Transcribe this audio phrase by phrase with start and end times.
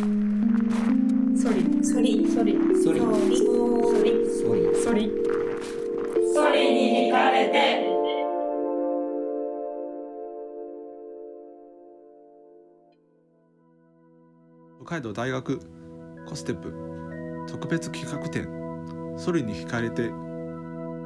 [0.00, 5.10] ソリソリソリソリソリソリソリソリ
[6.34, 7.84] ソリに惹かれて。
[14.82, 15.60] 北海道大学
[16.26, 16.72] コステップ
[17.46, 18.48] 特別企画展。
[19.18, 20.10] ソリに惹かれて。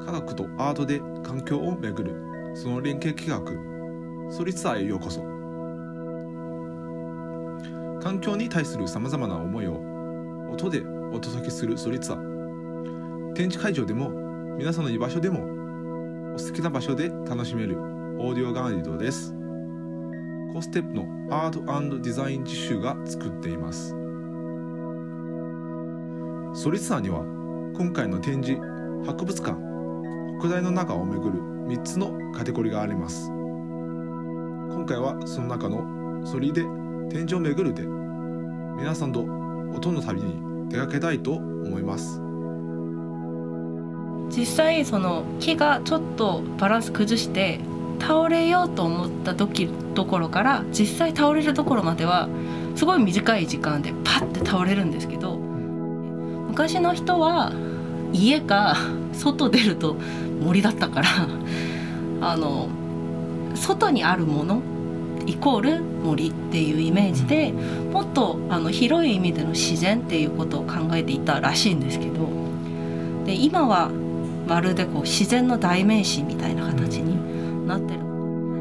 [0.06, 2.14] 科学とアートで環境をめぐる。
[2.54, 3.40] その連携企画。
[4.30, 5.33] ソリツアーへようこそ
[8.04, 9.80] 環境に対するさまざまな思いを
[10.52, 13.32] 音でお届けするソリツアー。
[13.32, 14.10] 展示会場でも
[14.58, 15.40] 皆さんの居場所でも
[16.34, 17.78] お好きな場所で楽しめる
[18.18, 19.34] オーディオガイドです。
[20.52, 23.88] コステップのアートデザイン実習が作っています。
[26.52, 27.20] ソリツアーには
[27.74, 28.60] 今回の展示
[29.06, 29.56] 博物館
[30.42, 33.30] 国大の中をめぐる3つのカテゴリーがあります。
[33.30, 36.66] 今回はその中のソリで
[37.10, 37.82] 展示をめぐるで
[38.76, 42.20] 皆さんと音の旅に出かけたいと思います。
[44.30, 47.60] 実際その木がちょっとバランス崩して
[48.00, 52.28] 倒れようと思った時どころから実際倒れるところまでは
[52.74, 57.52] すごい短い時間でパッて倒れるんですけど昔の人は
[58.12, 58.76] 家が
[59.12, 59.94] 外出ると
[60.40, 61.08] 森だったから
[62.20, 62.68] あの
[63.54, 64.62] 外にあるもの
[65.26, 72.28] イコール森っていうイメージでもっとあの広い意味での自然っていうことを考えていたらしいんですけど
[73.24, 73.90] で今は
[74.46, 78.00] まるでこう自然の代名詞みたいな形になってる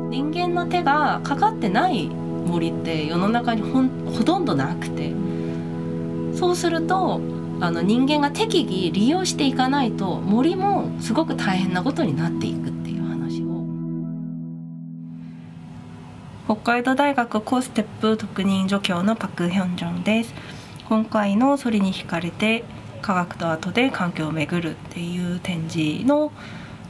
[0.09, 5.11] 人間の手がかかってない森って世の中にほんほとんどなくて
[6.35, 7.21] そうすると
[7.59, 12.62] あの人間が適宜利用していかないと森もすごく大変なことになっていく。
[16.45, 20.33] 北海道大学コーステップ特任助教のパク・ヒョンジョンです。
[20.89, 22.65] 今回の「ソリに惹かれて
[23.01, 26.33] 科学とアートで環境をめぐる」っていう展示の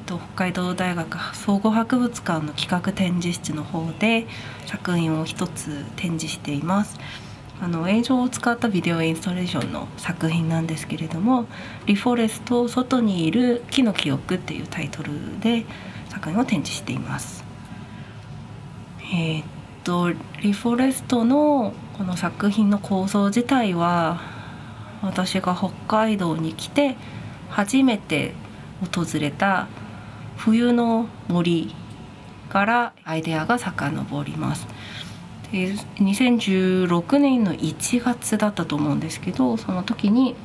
[0.08, 4.26] 北海道大学総合博物館の企画展示室の方で
[4.66, 7.00] 作品を一つ展示しています。
[7.62, 11.46] あの映像を使ったビデオインストレーションの作品なんですけれども
[11.86, 15.68] 「リフォレスト外にいる木の記憶」っていうタイトルで
[16.10, 17.43] 作品を展示しています。
[19.14, 19.46] えーっ
[19.84, 24.20] とリフォレストのこの作品の構造自体は
[25.04, 26.96] 私が北海道に来て
[27.50, 28.34] 初めて
[28.82, 29.68] 訪れた
[30.36, 31.76] 冬の森
[32.50, 34.68] からアイデアが遡ります。
[35.52, 40.36] で2016年の1月だったと思うんですけどその時に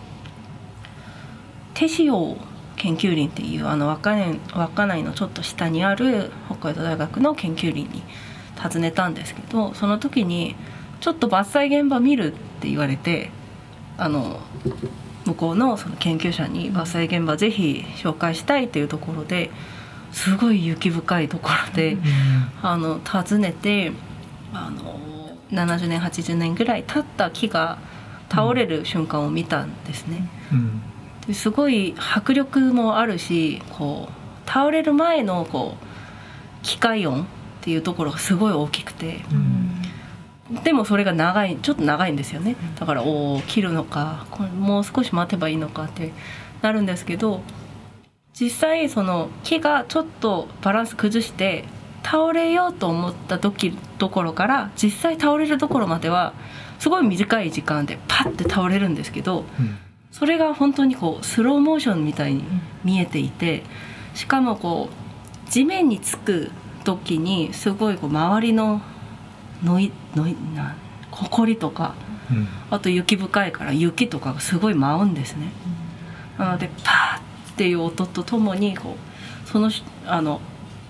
[1.72, 2.36] 手塩
[2.76, 8.02] 研究林っていうあの稚内稚内のちょっと下にある北海道大学の研究林に
[8.58, 10.56] 訪ねたんですけどその時に
[11.00, 13.30] ちょっと伐採現場見るって言われて
[13.96, 14.40] あの
[15.26, 19.50] 向こうのその研究者に伐採現場ぜひ紹介したいっていうところで
[20.12, 21.98] すごい雪深いところで、
[22.62, 23.92] あの訪ねて
[24.54, 24.98] あの
[25.50, 27.78] 70年80年ぐらい経った木が
[28.30, 30.28] 倒れる瞬間を見たんですね。
[31.26, 35.86] ですごい迫力もあるしこう倒れる前のこう
[36.62, 37.26] 機械音
[37.68, 39.20] っていうところがすごい大きくて。
[40.64, 46.10] でもそれが長いちょっと長いんですよねだからおお切るのかこれもう少し待てばいいのかって
[46.62, 47.42] なるんですけど
[48.32, 51.64] 実際その木がちょっとバランス崩して
[52.02, 56.32] 倒れようと思った時どころから実際倒れるところまでは
[56.78, 59.44] すごい短い時間でパッて倒れるんですけど、
[60.12, 62.44] それが本当にこうスローモーションみたいに
[62.84, 63.64] 見えていて
[64.14, 66.50] しかもこう地面につく
[66.88, 68.80] 時にすごいこう周りの
[69.62, 70.74] のいのいな
[71.10, 71.94] 埃とか、
[72.70, 75.52] あと雪深いから雪とかがすごい舞うんですね。
[76.38, 78.96] なのでパーっていう音とともにこ
[79.44, 79.70] うその
[80.06, 80.40] あの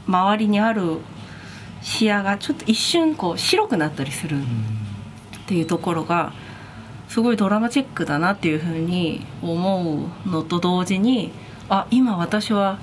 [0.07, 0.99] 周りにある
[1.83, 4.41] 視野がちょっと一瞬こう白くなったりするっ
[5.47, 6.33] ていうところが
[7.09, 11.33] すごいドラマチックだなっていうふうに思うのと同時に
[11.69, 12.79] あ今私は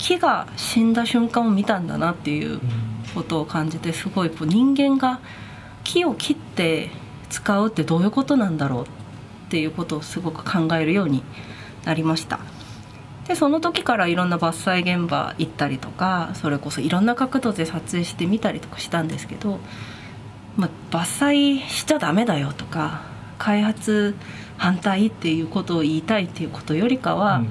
[0.00, 2.60] 木が死んだ瞬間を見たんだなっていう
[3.14, 5.20] ことを感じてすごいこう人間が
[5.84, 6.90] 木を切って
[7.28, 8.86] 使うってどういうことなんだろうっ
[9.50, 11.22] ていうことをすごく考えるように
[11.84, 12.40] なりました。
[13.28, 19.60] でその時からいろんな伐採現場行ったりとかそれこそいろんな角度で撮影してみたりとかしたんですけど、
[20.56, 23.02] まあ、伐採しちゃダメだよとか
[23.38, 24.16] 開発
[24.56, 27.48] 反対っていうことを言いたいっていうことよりかは、うん、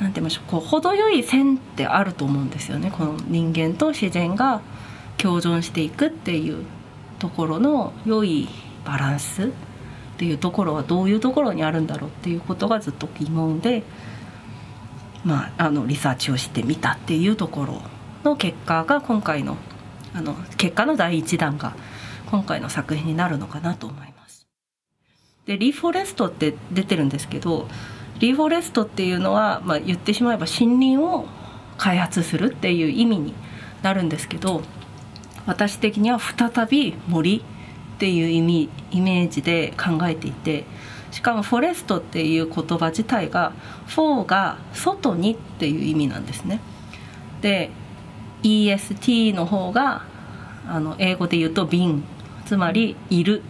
[0.00, 4.62] なんて言いましょうこう程よい線ってあると思うんですよねこの人間と自然が
[5.18, 6.64] 共存していくっていう
[7.18, 8.48] ところの良い
[8.84, 9.48] バランスっ
[10.16, 13.82] ていうところはどういうところにあるんだろうっていうことがずっと疑問で、
[15.24, 17.82] まあ、あのリサーチをしてみたっていうところ
[18.24, 19.56] の結果が今回の
[20.12, 21.76] あの結果の第一弾が
[22.30, 24.48] 今回の作品になるのかなと思います。
[25.46, 27.68] で reforest って出てるんですけど
[28.20, 31.26] reforest っていうのは、まあ、言ってしまえば森林を
[31.78, 33.34] 開発するっていう意味に
[33.82, 34.62] なるんですけど
[35.46, 40.64] 私的には再び森っていう意味イメージで考えていて
[41.10, 46.60] しかも forest っていう言葉自体が「for」が「外に」っていう意味なんですね。
[47.40, 47.70] で
[48.42, 50.02] EST の方が
[50.68, 52.04] あの英語で言うと「瓶」
[52.46, 53.42] つまり「いる」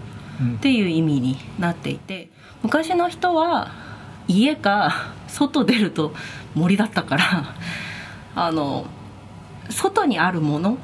[0.59, 2.31] っていう意味になっていて
[2.63, 3.73] 昔の人は
[4.31, 4.93] 家が
[5.27, 6.13] 外出ると
[6.55, 7.55] 森だったから
[8.35, 8.87] あの
[9.69, 10.79] 外にあるもの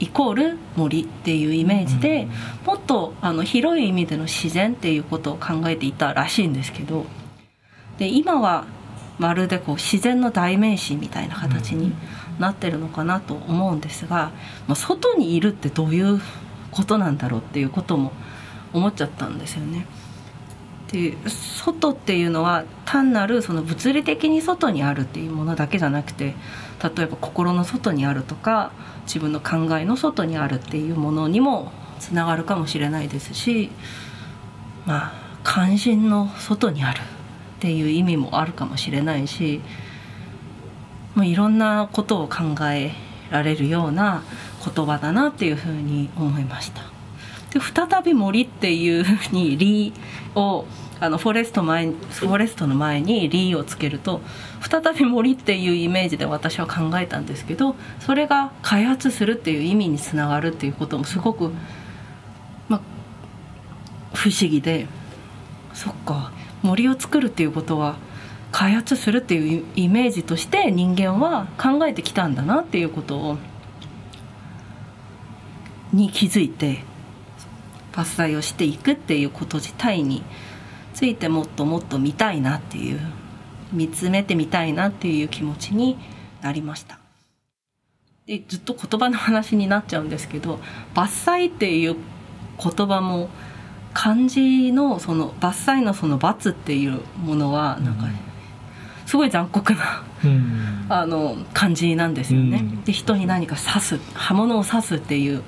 [0.00, 2.28] イコール森っていうイメージで、
[2.64, 7.06] もっとあの広い意味での自然っていうことを考えていたらしいんですけど
[7.98, 8.64] で今は
[9.18, 11.92] まるでこう自然の代名詞みたいな形に
[12.38, 14.30] なってるのかなと思うんですが、
[14.68, 16.20] まあ、外にいるってどういう
[16.70, 18.12] ことなんだろうっていうことも
[18.72, 19.86] 思っちゃったんですよね。
[20.92, 26.34] で外っていうのは単なるその物理的に外にあるっていうものだけじゃなくて
[26.82, 28.72] 例えば心の外にあるとか
[29.04, 33.70] 自分の考えの外にあるっていうものにもつながるかもしれないですし
[34.86, 39.60] まあ関心の外にあるっていう意味もあるかもしれないし、
[41.14, 42.92] まあ、いろんなことを考え
[43.30, 44.22] られるような
[44.64, 46.97] 言葉だなっていうふうに思いました。
[47.52, 49.92] で再び森っていうふうに「リ」
[50.34, 50.66] を
[51.00, 54.20] あのフォレスト前フォレストの前に「リ」をつけると
[54.60, 61.52] 再び森っていうイメージで私は考えたんですけどそれが開発するっていう意味につながるっていうこともすごく、
[62.68, 62.80] まあ、
[64.14, 64.86] 不思議で
[65.72, 67.96] そっか森を作るっていうことは
[68.50, 73.38] 開発するっていうイメージとして人間は考えてきたんだなっていうことを
[75.92, 76.82] に気づいて
[77.98, 80.22] 伐採をしていくっていうこと自体に
[80.94, 83.00] ついてもっともっと見たいなっていう
[83.72, 85.98] 見つめてみたいなっていう気持ちに
[86.40, 87.00] なりました。
[88.26, 90.60] でずっと言葉の話になっちゃうんですけど
[90.94, 91.96] 伐採っていう
[92.62, 93.30] 言葉も
[93.94, 98.12] 漢字のその伐採のその伐っていうものはなんか、ね、
[99.06, 100.04] すごい残酷な
[100.88, 102.64] あの漢字なんですよね。
[102.84, 105.42] で人に何か刺す刃物を刺すっていう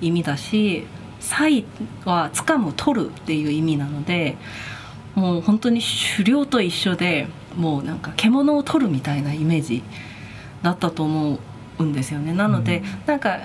[0.00, 0.86] 意味だし
[1.20, 1.64] 「才」
[2.04, 4.36] は「掴む」「取る」っていう意味なので
[5.14, 5.80] もう本当に
[6.16, 7.26] 狩猟と一緒で
[7.56, 9.82] もうなんか獣を取るみたいなイメージ
[10.62, 11.38] だったと思
[11.78, 12.32] うんですよね。
[12.32, 13.40] なので、うん、なんか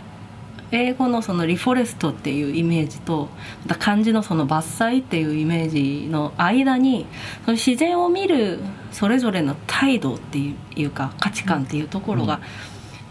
[0.72, 3.30] 英語のそのリフォレストっていうイメージと
[3.68, 7.06] また漢字のその伐採っていうイメージの間に
[7.46, 8.60] その自然を見る
[8.92, 12.40] それぞれの態度っていうか価値観っていうところが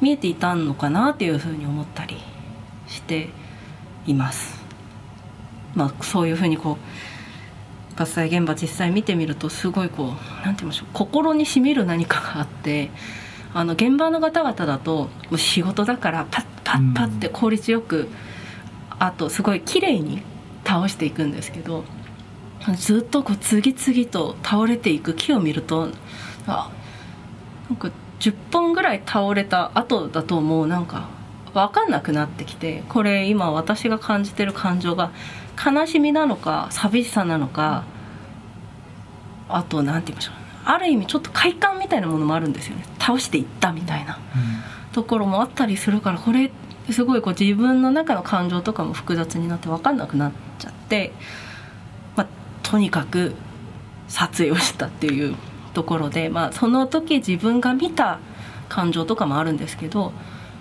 [0.01, 2.17] 見えていたのかなっていうふうに思ったり
[2.89, 3.31] して
[4.07, 4.63] います。
[5.75, 10.07] まあ、そういうふうにこう伐採現場実際見てみるとすごいこう
[10.45, 12.91] 何て言いましょう心にしみる何かがあって
[13.55, 18.09] あの現場の方々だともう仕事だからパッパッパッって効率よく、
[18.99, 20.23] あとすごい綺麗に
[20.65, 21.85] 倒していくんですけど
[22.77, 25.89] ずっとこう次々と倒れていく木を見ると
[26.47, 26.71] あ
[27.69, 31.09] なんか10本ぐらい倒れた後だともうなんか
[31.55, 35.11] 分かんなくなってきてこれ今私が感じてる感情が
[35.65, 37.85] 悲しみなのか寂しさなのか
[39.49, 40.35] あと何て言いましょう。
[40.65, 42.85] ある意味ちょっと快感みたいなものもあるんですよね。
[42.99, 44.19] 倒していったみたいな。
[44.93, 46.51] ところもあったりするからこれ
[46.91, 51.13] すごいこう自分の中の感情とかも複雑になって分かんなくなっちゃって、
[52.17, 52.27] まあ、
[52.63, 53.35] とにかく
[54.09, 55.35] 撮影をしたっていう
[55.75, 58.21] ところで、まあ、その時自分が見た
[58.69, 60.13] 感情とかもあるんですけど、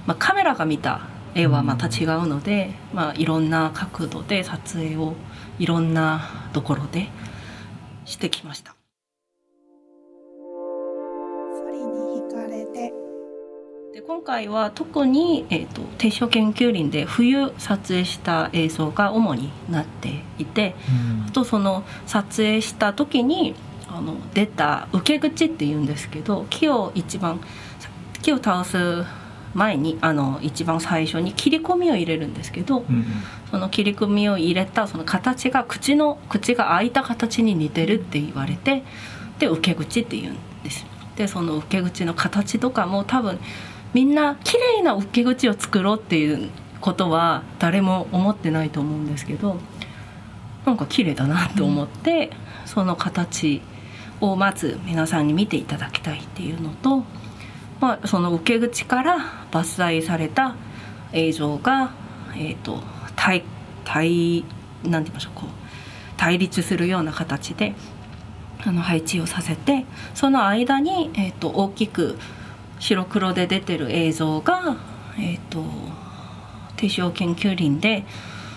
[0.06, 1.02] まあ、カメラが見た
[1.36, 5.16] 絵はまた違うので、まあ、いろんな角度で撮影を
[5.60, 7.10] いろんなところで
[8.06, 8.76] してきました。
[13.94, 20.76] で今回は特に、えーと、低所研究林で冬撮影した映像が主になっていて、
[21.20, 23.54] うん、あとその撮影した時に
[23.90, 27.42] あの出た受け口っていうんですけど木を一番
[28.22, 29.04] 木を倒す
[29.54, 33.06] 前にあの一番最初に切り込みを入れるんですけど、うん、
[33.50, 38.84] その切り込みを入れたその形が口の口が開いた形に似てるって言われて
[39.40, 40.86] で受け口っていうんです。
[41.16, 43.40] でその受け口の形とかも多分
[43.94, 49.58] みんな綺麗な受け口を作ろうっていうことは誰も思ってないと思うんですけど
[50.66, 52.32] なんか綺麗だなと思って、
[52.66, 53.62] その形
[54.20, 57.04] をまず皆さんに見ていただきたいっていうのと、
[57.82, 59.18] まあ、その受け口から
[59.52, 60.56] 伐採された
[61.14, 61.92] 映像が、
[62.36, 62.82] えー、と
[63.16, 63.44] 対
[63.84, 64.46] 対
[64.84, 65.28] なんて言いまし
[66.16, 67.74] 対立するような形で
[68.64, 72.20] あの配置をさせてその間に、えー、と大きく
[72.80, 74.78] 白黒で出てる映像が、
[75.18, 75.64] えー、と
[76.78, 78.06] 手塩研究林で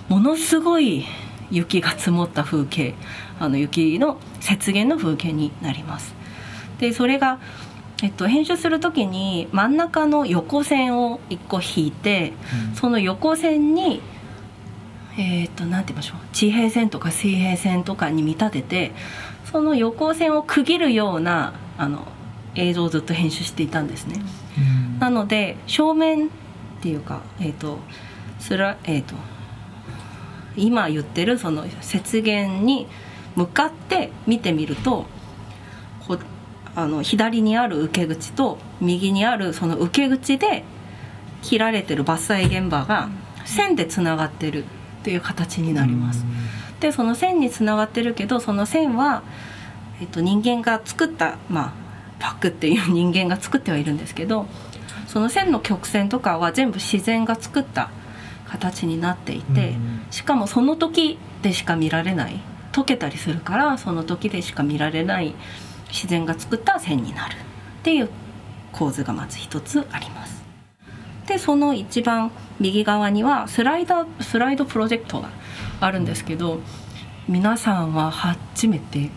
[0.09, 1.07] ものすごい
[1.50, 2.95] 雪が積もった風景
[3.40, 6.14] あの雪の雪原の風景になります。
[6.78, 7.38] でそれが、
[8.02, 12.32] えっと、編集する時に真ん中の横線を1個引いて
[12.74, 14.02] その横線に
[15.16, 18.92] えっとなんて言いましょう地平線とか水平線とかに見立てて
[19.50, 22.06] その横線を区切るようなあの
[22.56, 24.20] 映像をずっと編集していたんですね。
[24.98, 26.30] なので正面っ
[26.80, 27.78] ていうかえっ、と
[28.38, 29.14] すらえっ、と
[30.56, 32.86] 今言ってるその雪原に
[33.36, 35.06] 向かって見てみると
[36.06, 36.18] こ
[36.76, 40.64] あの左にある受け口と右にあるその受け口で
[41.43, 43.09] 切られてる伐採現場が
[43.45, 44.66] 線でつながってるっ
[45.04, 46.25] ていう形になります。
[46.81, 49.23] でその線につながってるけどその線は、
[50.00, 51.73] えっと、人間が作った、まあ、
[52.19, 54.47] パックっていう 人間が作ってはいるんですけど
[55.07, 57.90] その線の曲線とかは全部自然が作った
[58.47, 59.75] 形になっていて、
[60.11, 62.40] しかもその時でしか見られない。
[62.75, 65.35] 溶けたりするからその時でしか見られない
[65.94, 67.36] 自然が作った線になるっ
[67.84, 68.10] ていう
[68.72, 70.42] 構図がまず一つあります。
[71.28, 75.30] でその一番右側にはスライダースライドプロジェクトが
[75.80, 76.60] あるんですけど
[77.28, 79.08] 皆さんは初めて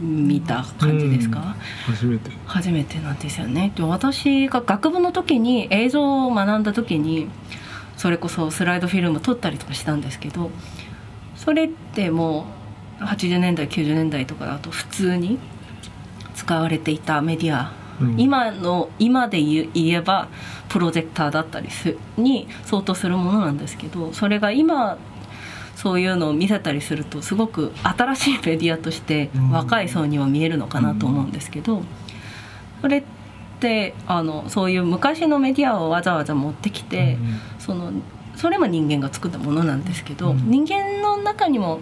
[0.00, 1.56] 見た感じですか、
[1.86, 3.72] 初めて初めてなんですよね。
[3.76, 7.30] で私が学部の時に映像を学んだ時に
[7.96, 10.50] それこそスライドフィルム撮ったりとかしたんですけど
[11.36, 12.46] それっても
[13.00, 15.38] う80年代90年代とかだと普通に
[16.48, 18.18] 使われていたメディア、うん。
[18.18, 20.28] 今の今で言えば
[20.70, 24.96] プロジェクターだったりすに相当するものなんですけどそれが今
[25.76, 29.50] そういうのを見せたりするとすごく新しいメディアとしてうん。
[29.50, 31.82] 若い層には見えるのかなと思うんですけど、
[32.80, 33.02] それっ
[33.60, 37.18] てあのそういう昔のメディアをわざわざ持ってきて、
[37.58, 37.92] その
[38.36, 40.50] それも人間が作ったものなんですけど、うん。
[40.50, 41.80] 人間の中にも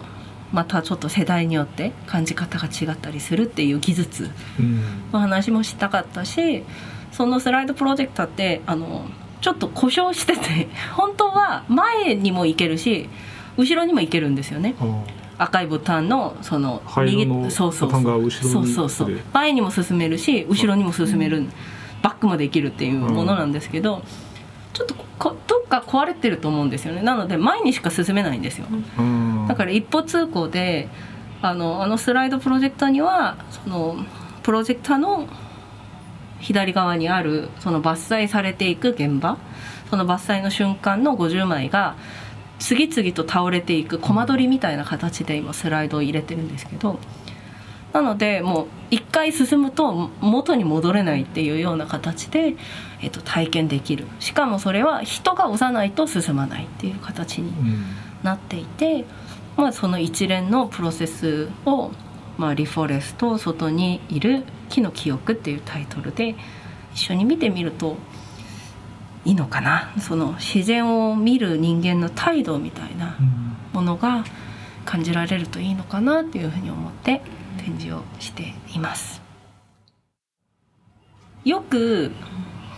[0.51, 4.81] またちょっと世代によって感じ方が違ったりするっていう技術うん。
[5.11, 6.63] の話もしたかったし
[7.11, 9.05] そのスライドプロジェクターってあの
[9.41, 13.09] ちょっと故障してて 本当は前にも行けるし
[13.57, 14.75] 後ろにも行けるんですよね。
[14.79, 14.85] あ
[15.39, 19.11] 赤いボタンのその灰色のそうそうボタンが後ろにそうそうそう。
[19.13, 19.21] で。
[19.33, 21.45] 前にも進めるし後ろにも進める、
[22.01, 24.03] バックもできるっていうものなんですけど、
[24.73, 27.01] ちょっとこどっか壊れてると思うんですよね。
[27.01, 28.65] なので前にしか進めないんですよ。
[28.97, 29.01] あ
[29.47, 30.89] だから一方通行で
[31.41, 33.97] あのあのスライドプロジェクターにはその
[34.43, 35.27] プロジェクターの
[36.39, 39.37] 左側にあるその伐採されていく現場
[39.89, 41.95] その伐採の瞬間の50枚が
[42.59, 46.99] 次々と倒れていくコマ撮りみたいな形で今スライドを入れてるんですけど
[47.93, 52.55] なのでもう一回進むと元に戻れないっていうような形で、
[53.01, 54.05] えっと、体験できる。
[54.19, 57.83] しかもそれは人が押さないと進まないっていう形にうん。
[58.23, 59.05] なっていて、
[59.57, 61.91] まあ、その一連のプロセスを、
[62.37, 66.35] まあ、リフォレスト外にいる木の記憶っていうタイトルで
[66.93, 67.97] 一緒に見てみると
[69.25, 69.93] いいのかな？
[69.99, 73.17] その自然を見る人間の態度みたいな
[73.73, 74.23] ものが
[74.85, 77.21] 感じられるといいのかなっていうふうに思って
[77.57, 79.21] 展示をしています。
[81.43, 82.11] よく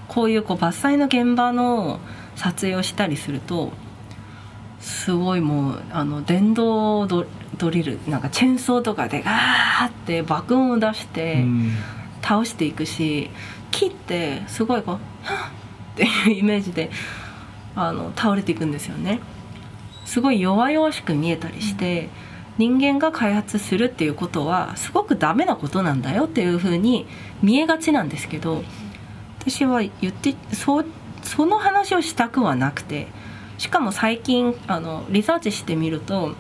[0.08, 2.00] こういうこう伐採の現場の
[2.36, 3.74] 撮影をしたりすると
[4.80, 7.26] すごいもうあの電動ド
[7.58, 11.72] ドリルなんかチェーンソーとかでガーって爆音を出してうん
[12.22, 13.30] 倒していくし
[13.72, 15.52] 木ってすごいこう「はっ!」
[15.96, 16.92] っていうイメージで
[17.76, 19.20] あの倒れていくんですよね。
[20.06, 22.10] すごい弱々しく見えたりして
[22.58, 27.08] 人間が開発するっていうことはすごくダメなことなんだよっていう風に
[27.42, 28.64] 見えがちなんですけど
[29.40, 30.86] 私は言ってそう
[31.24, 33.08] その話をしたくはなくて
[33.60, 36.34] しかも最近あのリサーチしてみると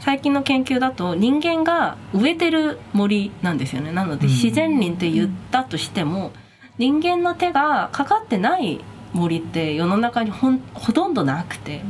[0.00, 3.92] 最近の研究だと人間が植えてる森なんですよね。
[3.92, 4.32] なのでうん。
[4.32, 6.32] 自然林って言ったとしても
[6.78, 8.80] 人間の手がかかってない
[9.12, 11.82] 森って世の中にほんほとんどなくて。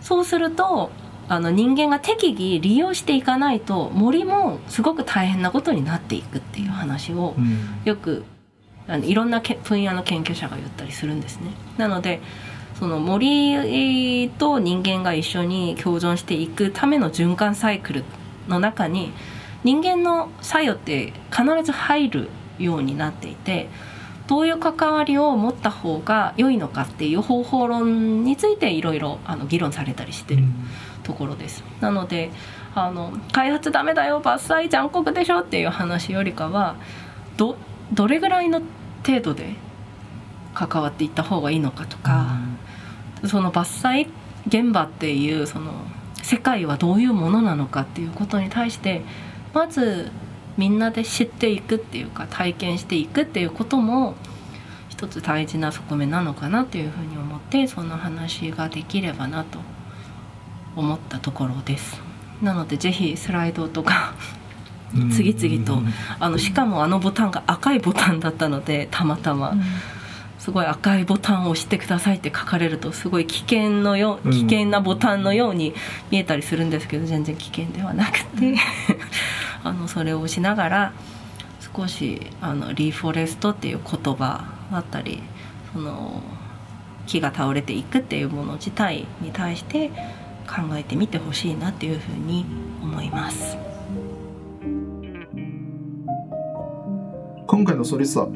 [0.00, 0.90] そうすると
[1.28, 7.80] あの人間が適宜利用していかないと森もすごく大変なことになっていくっていう話をうん。
[7.84, 8.24] よく
[8.86, 11.52] あのいろんなけ分野の研究者が言ったりするんですね。
[11.78, 12.20] なので
[12.82, 18.04] その森と人間が一緒に共存していくための循環サイクル
[18.48, 19.12] の中に
[19.62, 23.68] 人間の作用って必ず入るようになっていて
[24.26, 30.42] どういう関わりを持った方が良いのかっていう方法論についていろいろあの議論されたりしてる
[31.04, 31.62] ところです。
[31.80, 32.32] なので
[32.74, 36.74] あの開発ダメだよ伐採残酷でしょっていう話よりかは
[37.36, 37.54] ど
[37.92, 38.60] どれぐらいの
[39.06, 39.54] 程度で
[40.52, 42.40] 関わっていった方がいいのかとか、
[43.26, 44.08] その伐採
[44.46, 45.72] 現場っていうその
[46.22, 49.02] 世界はどういうものなのかっていうことに対して
[49.52, 50.10] まず
[50.56, 54.14] みんなで知っていくっていうか体験していくっていうことも
[54.88, 59.58] 一つ大事な側面なのかなというふうに思ってその話ができればなと
[60.76, 62.00] 思ったところです。
[62.40, 64.14] なのでぜひスライドとか
[65.12, 65.82] 次々と
[66.18, 69.54] あのしかもあのボタンが赤いボタンだったのでたまたま。
[70.42, 74.32] すごい赤いボタンを押してくださいって書かれるとすごい危険のようん。
[74.32, 75.72] 危険なボタンのように
[76.10, 78.56] 見えたりするんですけど全然危険ではなくて。
[79.62, 80.92] あのそれを押しながら
[81.76, 85.22] 少しあのリーフォレストっていう言葉だったり
[85.72, 86.20] その
[87.06, 89.90] 木が倒れていくっていうもの自体に対して
[90.48, 92.44] 考えてみてほしいなっていうふうに
[92.82, 93.56] 思います。
[97.46, 98.26] 今回のソリスは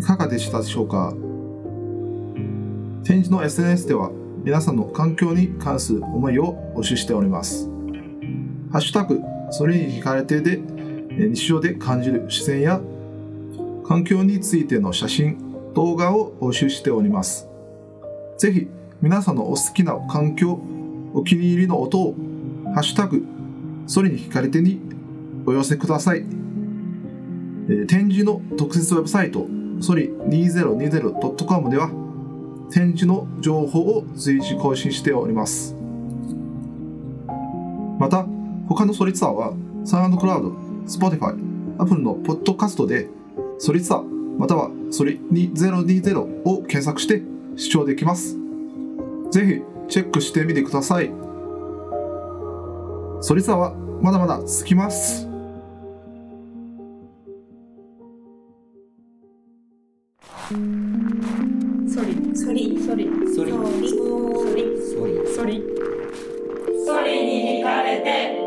[0.00, 1.14] いかがでしたでしょうか？
[3.04, 4.10] 展示の SNS では
[4.44, 7.68] 皆さんの環境に関する思いを募集しております。
[8.70, 10.60] ハッシュタグ、それに惹かれてで、
[11.10, 12.80] 日常で感じる視線や
[13.86, 17.48] 環境についての写真、動画を募集しております。
[18.38, 18.68] ぜひ
[19.00, 20.60] 皆さんのお好きな環境、
[21.12, 22.14] お気に入りの音を、
[22.74, 23.24] ハッシュタグ、
[23.86, 24.80] それに惹かれてに
[25.44, 26.24] お寄せください。
[27.88, 29.46] 展示の特設ウェブサイト、
[29.80, 32.01] ソリ 2020.com では、
[32.72, 35.76] 展示の情報を随時更新しております。
[37.98, 38.26] また、
[38.66, 39.52] 他のソリツアーは、
[39.84, 40.48] サウンドクラウド、
[40.86, 41.36] Spotify、
[41.78, 43.08] Apple のポッドキャストで、
[43.58, 47.22] ソリツアー、またはソリ2020を検索して
[47.56, 48.38] 視聴できます。
[49.30, 51.10] ぜひチェックしてみてください。
[53.20, 55.31] ソリツアーはまだまだ続きます。
[62.52, 63.44] そりそりそ
[65.46, 65.62] り
[66.84, 68.41] そりに惹かれて。